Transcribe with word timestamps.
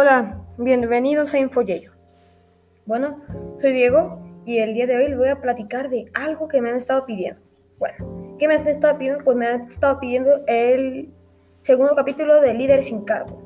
Hola, 0.00 0.44
bienvenidos 0.58 1.34
a 1.34 1.40
InfoYello. 1.40 1.90
Bueno, 2.86 3.20
soy 3.60 3.72
Diego 3.72 4.20
y 4.46 4.58
el 4.58 4.72
día 4.72 4.86
de 4.86 4.96
hoy 4.96 5.08
les 5.08 5.18
voy 5.18 5.26
a 5.26 5.40
platicar 5.40 5.90
de 5.90 6.08
algo 6.14 6.46
que 6.46 6.60
me 6.60 6.70
han 6.70 6.76
estado 6.76 7.04
pidiendo. 7.04 7.40
Bueno, 7.80 8.36
¿qué 8.38 8.46
me 8.46 8.54
han 8.54 8.68
estado 8.68 8.96
pidiendo? 8.96 9.24
Pues 9.24 9.36
me 9.36 9.48
han 9.48 9.62
estado 9.62 9.98
pidiendo 9.98 10.44
el 10.46 11.12
segundo 11.62 11.96
capítulo 11.96 12.40
de 12.40 12.54
Líder 12.54 12.84
sin 12.84 13.04
cargo. 13.04 13.42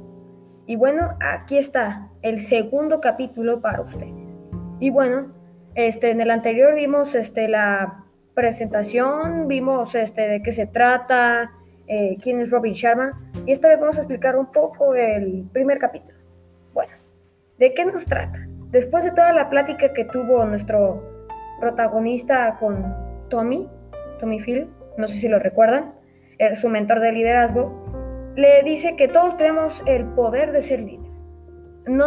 Y 0.67 0.77
bueno, 0.77 1.17
aquí 1.23 1.57
está 1.57 2.11
el 2.21 2.39
segundo 2.39 3.01
capítulo 3.01 3.63
para 3.63 3.81
ustedes. 3.81 4.37
Y 4.79 4.91
bueno, 4.91 5.33
este, 5.75 6.11
en 6.11 6.21
el 6.21 6.31
anterior 6.31 6.75
vimos 6.75 7.15
este, 7.15 7.49
la 7.49 8.05
presentación, 8.35 9.49
vimos 9.49 9.95
este, 9.95 10.29
de 10.29 10.43
qué 10.43 10.53
se 10.53 10.67
trata, 10.67 11.51
eh, 11.87 12.19
quién 12.23 12.41
es 12.41 12.51
Robin 12.51 12.75
Sharma. 12.75 13.19
Y 13.47 13.53
esta 13.53 13.69
vez 13.69 13.81
vamos 13.81 13.97
a 13.97 14.03
explicar 14.03 14.37
un 14.37 14.53
poco 14.53 14.95
el 14.95 15.49
primer 15.51 15.79
capítulo. 15.79 16.12
¿De 17.59 17.75
qué 17.75 17.85
nos 17.85 18.07
trata? 18.07 18.47
Después 18.71 19.05
de 19.05 19.11
toda 19.11 19.33
la 19.33 19.51
plática 19.51 19.93
que 19.93 20.05
tuvo 20.05 20.45
nuestro 20.47 21.27
protagonista 21.61 22.57
con 22.59 22.95
Tommy, 23.29 23.69
Tommy 24.19 24.41
Phil, 24.41 24.71
no 24.97 25.07
sé 25.07 25.17
si 25.19 25.29
lo 25.29 25.39
recuerdan, 25.39 25.95
su 26.55 26.69
mentor 26.69 27.01
de 27.01 27.13
liderazgo, 27.13 28.33
le 28.35 28.63
dice 28.63 28.97
que 28.97 29.09
todos 29.09 29.37
tenemos 29.37 29.83
el 29.87 30.05
poder 30.07 30.53
de 30.53 30.63
ser 30.63 30.81
líderes. 30.81 31.23
No 31.87 32.07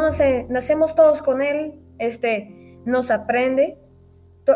nacemos 0.50 0.96
todos 0.96 1.22
con 1.22 1.42
él, 1.42 1.80
este, 2.00 2.80
nos 2.86 3.12
aprende, 3.12 3.78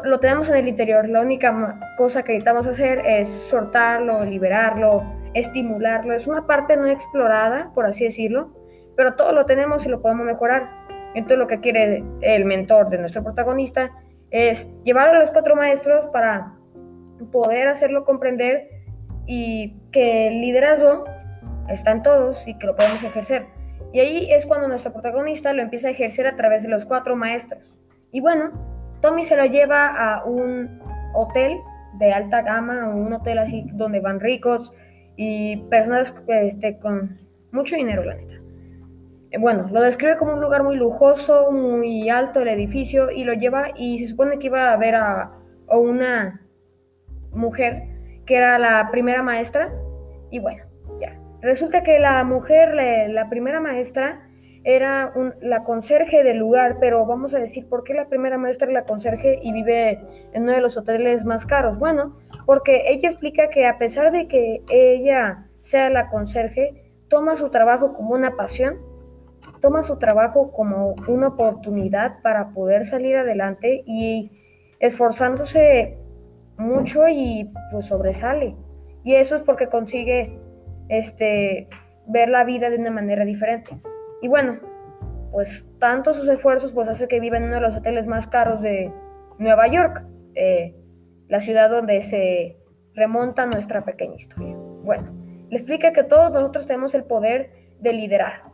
lo 0.04 0.20
tenemos 0.20 0.50
en 0.50 0.56
el 0.56 0.68
interior. 0.68 1.08
La 1.08 1.22
única 1.22 1.80
cosa 1.98 2.24
que 2.24 2.34
necesitamos 2.34 2.68
hacer 2.68 3.02
es 3.06 3.28
soltarlo, 3.28 4.24
liberarlo, 4.24 5.04
estimularlo. 5.34 6.14
Es 6.14 6.28
una 6.28 6.46
parte 6.46 6.78
no 6.78 6.88
explorada, 6.88 7.72
por 7.74 7.86
así 7.86 8.04
decirlo, 8.04 8.54
pero 8.96 9.16
todo 9.16 9.32
lo 9.32 9.46
tenemos 9.46 9.86
y 9.86 9.90
lo 9.90 10.02
podemos 10.02 10.26
mejorar. 10.26 10.79
Entonces 11.16 11.38
lo 11.38 11.48
que 11.48 11.60
quiere 11.60 12.04
el 12.22 12.46
mentor 12.46 12.90
de 12.90 13.00
nuestro 13.00 13.24
protagonista 13.24 13.92
es 14.32 14.70
llevar 14.84 15.10
a 15.10 15.20
los 15.20 15.32
cuatro 15.32 15.56
maestros 15.56 16.08
para 16.08 16.56
poder 17.32 17.68
hacerlo 17.68 18.06
comprender 18.06 18.70
y 19.26 19.76
que 19.92 20.28
el 20.28 20.42
liderazgo 20.42 21.06
está 21.68 21.92
en 21.92 22.04
todos 22.04 22.48
y 22.48 22.58
que 22.58 22.68
lo 22.68 22.76
podemos 22.76 23.04
ejercer. 23.04 23.48
Y 23.92 24.00
ahí 24.00 24.32
es 24.32 24.46
cuando 24.46 24.68
nuestro 24.68 24.94
protagonista 24.94 25.54
lo 25.54 25.62
empieza 25.62 25.88
a 25.88 25.92
ejercer 25.92 26.28
a 26.28 26.36
través 26.36 26.64
de 26.64 26.70
los 26.70 26.86
cuatro 26.86 27.16
maestros. 27.16 27.78
Y 28.12 28.22
bueno, 28.22 28.52
Tommy 29.02 29.24
se 29.24 29.36
lo 29.36 29.46
lleva 29.46 29.88
a 29.88 30.26
un 30.26 30.80
hotel 31.14 31.58
de 31.98 32.12
alta 32.12 32.42
gama, 32.42 32.90
un 32.90 33.14
hotel 33.14 33.40
así 33.40 33.68
donde 33.74 34.00
van 34.00 34.20
ricos 34.20 34.72
y 35.16 35.58
personas 35.70 36.14
este, 36.28 36.78
con 36.78 37.20
mucho 37.52 37.76
dinero, 37.76 38.04
la 38.04 38.16
neta. 38.16 38.39
Eh, 39.32 39.38
bueno, 39.38 39.68
lo 39.72 39.82
describe 39.82 40.18
como 40.18 40.34
un 40.34 40.42
lugar 40.42 40.64
muy 40.64 40.76
lujoso, 40.76 41.52
muy 41.52 42.10
alto 42.10 42.42
el 42.42 42.48
edificio 42.48 43.12
y 43.12 43.24
lo 43.24 43.34
lleva 43.34 43.68
y 43.76 44.00
se 44.00 44.08
supone 44.08 44.40
que 44.40 44.48
iba 44.48 44.72
a 44.72 44.78
ver 44.78 44.96
a, 44.96 45.36
una 45.72 46.42
mujer 47.32 47.84
que 48.26 48.36
era 48.36 48.58
la 48.58 48.90
primera 48.90 49.22
maestra 49.22 49.72
y 50.32 50.40
bueno, 50.40 50.64
ya. 51.00 51.20
Resulta 51.42 51.84
que 51.84 52.00
la 52.00 52.24
mujer, 52.24 52.74
la, 52.74 53.30
primera 53.30 53.60
maestra, 53.60 54.28
era 54.64 55.14
la 55.42 55.64
conserje 55.64 56.24
del 56.24 56.38
lugar, 56.38 56.78
pero 56.80 57.06
vamos 57.06 57.36
a 57.36 57.40
decir, 57.40 57.70
¿por 57.70 57.84
qué 57.84 57.94
la 57.94 58.10
primera 58.10 58.38
maestra 58.40 58.68
es 58.68 58.74
la 58.74 58.84
conserje 58.84 59.40
y 59.42 59.54
vive 59.54 60.02
en 60.34 60.44
uno 60.44 60.54
de 60.54 60.62
los 60.62 60.76
hoteles 60.76 61.24
más 61.24 61.46
caros? 61.46 61.78
Bueno, 61.78 62.18
porque 62.48 62.92
ella 62.92 63.08
explica 63.08 63.50
que 63.50 63.68
a 63.68 63.78
pesar 63.78 64.12
de 64.12 64.28
que 64.28 64.64
ella 64.70 65.48
sea 65.62 65.92
la 65.92 66.10
conserje, 66.10 66.92
toma 67.10 67.36
su 67.36 67.50
trabajo 67.52 67.94
como 67.94 68.16
una 68.16 68.36
pasión 68.36 68.89
toma 69.60 69.84
su 69.84 69.98
trabajo 69.98 70.52
como 70.52 70.96
una 71.08 71.30
oportunidad 71.30 72.22
para 72.22 72.50
poder 72.50 72.86
salir 72.86 73.18
adelante 73.18 73.84
y 73.86 74.32
esforzándose 74.80 75.98
mucho 76.58 77.08
y 77.08 77.52
pues 77.72 77.86
sobresale. 77.86 78.56
Y 79.04 79.16
eso 79.16 79.36
es 79.36 79.44
porque 79.44 79.68
consigue 79.68 80.40
este, 80.90 81.68
ver 82.08 82.30
la 82.30 82.44
vida 82.44 82.70
de 82.70 82.78
una 82.78 82.92
manera 82.92 83.26
diferente. 83.26 83.80
Y 84.22 84.28
bueno, 84.28 84.60
pues 85.32 85.66
tanto 85.80 86.14
sus 86.14 86.28
esfuerzos 86.28 86.74
pues 86.74 86.88
hace 86.88 87.08
que 87.08 87.20
viva 87.20 87.38
en 87.38 87.44
uno 87.44 87.56
de 87.56 87.62
los 87.62 87.76
hoteles 87.76 88.08
más 88.08 88.28
caros 88.28 88.62
de 88.62 88.92
Nueva 89.38 89.68
York, 89.68 90.04
eh, 90.36 90.76
la 91.28 91.40
ciudad 91.40 91.70
donde 91.70 92.02
se 92.02 92.58
remonta 92.94 93.46
nuestra 93.46 93.86
pequeña 93.86 94.16
historia. 94.16 94.56
Bueno, 94.84 95.14
le 95.50 95.56
explica 95.56 95.94
que 95.94 96.04
todos 96.04 96.32
nosotros 96.32 96.66
tenemos 96.66 96.94
el 96.96 97.04
poder 97.04 97.52
de 97.80 97.94
liderar, 97.94 98.49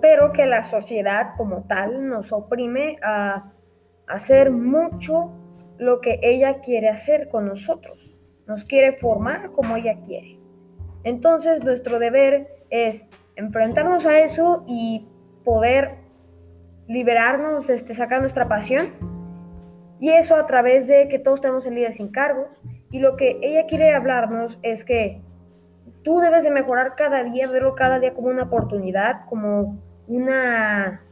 pero 0.00 0.32
que 0.32 0.46
la 0.46 0.62
sociedad 0.62 1.34
como 1.36 1.64
tal 1.64 2.08
nos 2.08 2.32
oprime 2.32 2.98
a 3.02 3.52
hacer 4.06 4.50
mucho 4.50 5.32
lo 5.78 6.00
que 6.00 6.20
ella 6.22 6.60
quiere 6.60 6.88
hacer 6.88 7.28
con 7.28 7.46
nosotros. 7.46 8.18
Nos 8.46 8.64
quiere 8.64 8.92
formar 8.92 9.52
como 9.52 9.76
ella 9.76 10.00
quiere. 10.04 10.38
Entonces 11.04 11.64
nuestro 11.64 11.98
deber 11.98 12.64
es 12.70 13.06
enfrentarnos 13.36 14.06
a 14.06 14.20
eso 14.20 14.64
y 14.66 15.08
poder 15.44 15.98
liberarnos, 16.86 17.70
este, 17.70 17.94
sacar 17.94 18.20
nuestra 18.20 18.48
pasión. 18.48 18.88
Y 19.98 20.10
eso 20.10 20.36
a 20.36 20.46
través 20.46 20.88
de 20.88 21.08
que 21.08 21.18
todos 21.18 21.40
tenemos 21.40 21.66
el 21.66 21.74
líder 21.74 21.92
sin 21.92 22.08
cargo. 22.08 22.48
Y 22.90 23.00
lo 23.00 23.16
que 23.16 23.38
ella 23.42 23.66
quiere 23.66 23.92
hablarnos 23.92 24.58
es 24.62 24.84
que 24.84 25.22
tú 26.02 26.20
debes 26.20 26.44
de 26.44 26.50
mejorar 26.50 26.94
cada 26.96 27.24
día, 27.24 27.48
verlo 27.48 27.74
cada 27.74 28.00
día 28.00 28.14
como 28.14 28.28
una 28.28 28.44
oportunidad, 28.44 29.26
como 29.28 29.78
una 30.06 31.02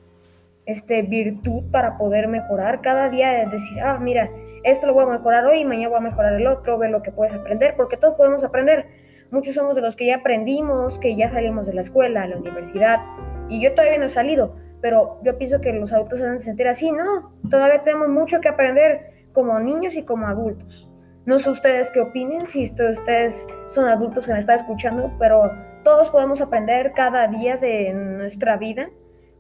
este, 0.67 1.03
virtud 1.03 1.65
para 1.71 1.97
poder 1.97 2.29
mejorar. 2.29 2.81
Cada 2.81 3.09
día 3.09 3.49
decir, 3.49 3.81
ah, 3.81 3.99
mira, 4.01 4.31
esto 4.63 4.87
lo 4.87 4.95
voy 4.95 5.05
a 5.05 5.09
mejorar 5.19 5.47
hoy, 5.47 5.65
mañana 5.65 5.89
voy 5.89 5.99
a 5.99 6.03
mejorar 6.03 6.35
el 6.35 6.47
otro, 6.47 6.79
ver 6.79 6.91
lo 6.91 7.03
que 7.03 7.13
puedes 7.13 7.35
aprender, 7.35 7.75
porque 7.77 7.97
todos 7.97 8.15
podemos 8.15 8.45
aprender. 8.45 8.87
Muchos 9.31 9.55
somos 9.55 9.77
de 9.77 9.81
los 9.81 9.97
que 9.97 10.07
ya 10.07 10.17
aprendimos, 10.17 10.99
que 10.99 11.17
ya 11.17 11.29
salimos 11.29 11.67
de 11.67 11.73
la 11.73 11.81
escuela, 11.83 12.27
la 12.27 12.37
universidad, 12.37 13.01
y 13.49 13.63
yo 13.63 13.75
todavía 13.75 13.99
no 13.99 14.07
he 14.07 14.09
salido, 14.09 14.57
pero 14.81 15.21
yo 15.23 15.39
pienso 15.39 15.61
que 15.61 15.73
los 15.73 15.93
adultos 15.93 16.19
se 16.19 16.25
deben 16.25 16.41
sentir 16.41 16.67
así, 16.67 16.91
no, 16.91 17.33
todavía 17.49 17.85
tenemos 17.85 18.09
mucho 18.09 18.41
que 18.41 18.49
aprender 18.49 19.29
como 19.33 19.59
niños 19.61 19.95
y 19.97 20.03
como 20.03 20.27
adultos. 20.27 20.90
No 21.31 21.39
sé 21.39 21.49
ustedes 21.49 21.93
qué 21.93 22.01
opinen, 22.01 22.51
si 22.51 22.65
ustedes 22.65 23.47
son 23.69 23.85
adultos 23.85 24.27
que 24.27 24.33
me 24.33 24.41
están 24.41 24.57
escuchando, 24.57 25.13
pero 25.17 25.53
todos 25.85 26.11
podemos 26.11 26.41
aprender 26.41 26.91
cada 26.93 27.29
día 27.29 27.57
de 27.57 27.95
nuestra 27.95 28.57
vida 28.57 28.91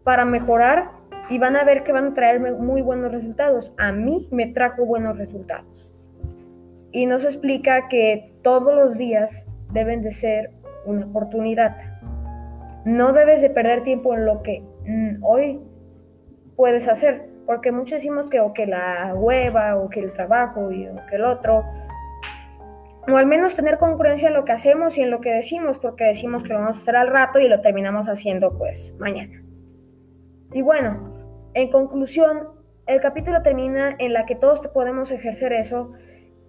para 0.04 0.24
mejorar 0.24 0.92
y 1.28 1.40
van 1.40 1.56
a 1.56 1.64
ver 1.64 1.82
que 1.82 1.90
van 1.90 2.06
a 2.06 2.14
traerme 2.14 2.52
muy 2.52 2.80
buenos 2.80 3.10
resultados. 3.10 3.72
A 3.76 3.90
mí 3.90 4.28
me 4.30 4.46
trajo 4.46 4.86
buenos 4.86 5.18
resultados. 5.18 5.90
Y 6.92 7.06
nos 7.06 7.24
explica 7.24 7.88
que 7.88 8.34
todos 8.42 8.72
los 8.72 8.96
días 8.96 9.48
deben 9.72 10.02
de 10.02 10.12
ser 10.12 10.52
una 10.86 11.06
oportunidad. 11.06 11.76
No 12.84 13.12
debes 13.12 13.42
de 13.42 13.50
perder 13.50 13.82
tiempo 13.82 14.14
en 14.14 14.26
lo 14.26 14.42
que 14.42 14.62
mm, 14.86 15.24
hoy 15.24 15.58
puedes 16.54 16.86
hacer, 16.86 17.29
porque 17.50 17.72
muchos 17.72 17.96
decimos 17.98 18.30
que 18.30 18.38
o 18.38 18.52
que 18.52 18.64
la 18.64 19.12
hueva 19.12 19.76
o 19.76 19.88
que 19.88 19.98
el 19.98 20.12
trabajo 20.12 20.70
y 20.70 20.86
o 20.86 20.94
que 21.08 21.16
el 21.16 21.24
otro 21.24 21.64
o 23.10 23.16
al 23.16 23.26
menos 23.26 23.56
tener 23.56 23.76
concurrencia 23.76 24.28
en 24.28 24.34
lo 24.34 24.44
que 24.44 24.52
hacemos 24.52 24.96
y 24.96 25.02
en 25.02 25.10
lo 25.10 25.20
que 25.20 25.32
decimos, 25.32 25.80
porque 25.80 26.04
decimos 26.04 26.44
que 26.44 26.50
lo 26.50 26.60
vamos 26.60 26.76
a 26.76 26.80
hacer 26.80 26.94
al 26.94 27.08
rato 27.08 27.40
y 27.40 27.48
lo 27.48 27.60
terminamos 27.60 28.08
haciendo 28.08 28.56
pues 28.56 28.94
mañana. 29.00 29.42
Y 30.52 30.62
bueno, 30.62 31.12
en 31.54 31.72
conclusión, 31.72 32.50
el 32.86 33.00
capítulo 33.00 33.42
termina 33.42 33.96
en 33.98 34.12
la 34.12 34.26
que 34.26 34.36
todos 34.36 34.60
podemos 34.68 35.10
ejercer 35.10 35.52
eso 35.52 35.90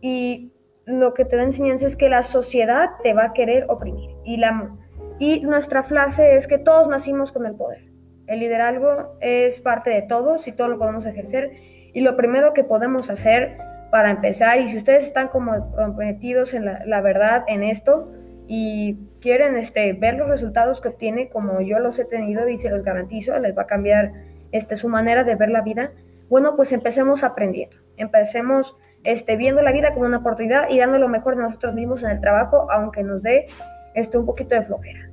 y 0.01 0.53
lo 0.85 1.15
que 1.15 1.25
te 1.25 1.35
da 1.35 1.41
enseñanza 1.41 1.87
es 1.87 1.97
que 1.97 2.09
la 2.09 2.21
sociedad 2.21 2.91
te 3.01 3.15
va 3.15 3.23
a 3.23 3.33
querer 3.33 3.65
oprimir. 3.69 4.11
Y, 4.23 4.37
la, 4.37 4.77
y 5.17 5.41
nuestra 5.41 5.81
frase 5.81 6.35
es 6.35 6.47
que 6.47 6.59
todos 6.59 6.87
nacimos 6.87 7.31
con 7.31 7.47
el 7.47 7.55
poder. 7.55 7.90
El 8.31 8.39
liderazgo 8.39 9.17
es 9.19 9.59
parte 9.59 9.89
de 9.89 10.03
todos 10.03 10.47
y 10.47 10.53
todos 10.53 10.69
lo 10.69 10.79
podemos 10.79 11.05
ejercer. 11.05 11.51
Y 11.93 11.99
lo 11.99 12.15
primero 12.15 12.53
que 12.53 12.63
podemos 12.63 13.09
hacer 13.09 13.57
para 13.91 14.09
empezar. 14.09 14.61
Y 14.61 14.69
si 14.69 14.77
ustedes 14.77 15.03
están 15.03 15.27
como 15.27 15.69
comprometidos 15.75 16.53
en 16.53 16.63
la, 16.63 17.01
verdad 17.01 17.43
en 17.47 17.61
esto 17.61 18.09
y 18.47 18.97
quieren 19.19 19.57
este, 19.57 19.91
ver 19.91 20.15
los 20.15 20.29
resultados 20.29 20.79
que 20.79 20.87
obtiene 20.87 21.27
como 21.27 21.59
yo 21.59 21.79
los 21.79 21.99
he 21.99 22.05
tenido 22.05 22.47
y 22.47 22.57
se 22.57 22.69
los 22.69 22.85
garantizo, 22.85 23.37
les 23.37 23.55
va 23.55 23.63
a 23.63 23.67
cambiar 23.67 24.13
este, 24.53 24.77
su 24.77 24.87
manera 24.87 25.25
de 25.25 25.35
ver 25.35 25.49
la 25.49 25.61
vida. 25.61 25.91
Bueno, 26.29 26.55
pues 26.55 26.71
empecemos 26.71 27.25
aprendiendo, 27.25 27.75
empecemos 27.97 28.77
este, 29.03 29.35
viendo 29.35 29.61
la 29.61 29.73
vida 29.73 29.91
como 29.91 30.05
una 30.05 30.19
oportunidad 30.19 30.69
y 30.69 30.79
dando 30.79 30.99
lo 30.99 31.09
mejor 31.09 31.35
de 31.35 31.41
nosotros 31.41 31.75
mismos 31.75 32.01
en 32.03 32.11
el 32.11 32.21
trabajo, 32.21 32.71
aunque 32.71 33.03
nos 33.03 33.23
dé 33.23 33.47
este, 33.93 34.17
un 34.17 34.25
poquito 34.25 34.55
de 34.55 34.61
flojera. 34.61 35.10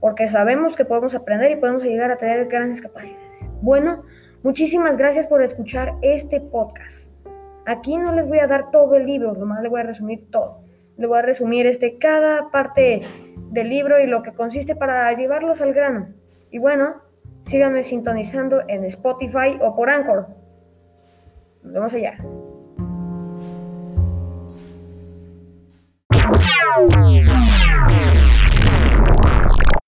Porque 0.00 0.28
sabemos 0.28 0.76
que 0.76 0.84
podemos 0.84 1.14
aprender 1.14 1.50
y 1.52 1.56
podemos 1.56 1.84
llegar 1.84 2.10
a 2.10 2.16
tener 2.16 2.46
grandes 2.46 2.80
capacidades. 2.80 3.50
Bueno, 3.60 4.02
muchísimas 4.42 4.96
gracias 4.96 5.26
por 5.26 5.42
escuchar 5.42 5.94
este 6.02 6.40
podcast. 6.40 7.10
Aquí 7.66 7.96
no 7.98 8.12
les 8.12 8.26
voy 8.28 8.38
a 8.38 8.46
dar 8.46 8.70
todo 8.70 8.96
el 8.96 9.06
libro, 9.06 9.34
nomás 9.34 9.62
les 9.62 9.70
voy 9.70 9.80
a 9.80 9.84
resumir 9.84 10.30
todo. 10.30 10.62
Le 10.96 11.06
voy 11.06 11.18
a 11.18 11.22
resumir 11.22 11.66
este, 11.66 11.98
cada 11.98 12.50
parte 12.50 13.00
del 13.50 13.68
libro 13.68 14.00
y 14.00 14.06
lo 14.06 14.22
que 14.22 14.32
consiste 14.32 14.74
para 14.74 15.12
llevarlos 15.12 15.60
al 15.60 15.74
grano. 15.74 16.08
Y 16.50 16.58
bueno, 16.58 17.02
Síganme 17.46 17.82
sintonizando 17.82 18.62
en 18.68 18.84
Spotify 18.84 19.58
o 19.60 19.74
por 19.74 19.90
Anchor. 19.90 20.28
Nos 21.62 21.72
vemos 21.72 21.94
allá. 21.94 22.16